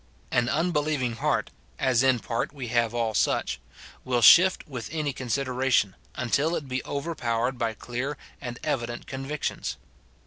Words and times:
An 0.31 0.49
unbelieving 0.49 1.17
heart 1.17 1.51
(as 1.77 2.01
in 2.01 2.17
part 2.17 2.51
we 2.51 2.69
have 2.69 2.95
all 2.95 3.13
such) 3.13 3.59
will 4.03 4.23
shift 4.23 4.67
with 4.67 4.89
any 4.91 5.13
consideration, 5.13 5.95
until 6.15 6.55
it 6.55 6.67
be 6.67 6.81
overpowerd 6.87 7.59
by 7.59 7.75
clear 7.75 8.17
and 8.41 8.57
evident 8.63 9.05
convictions. 9.05 9.77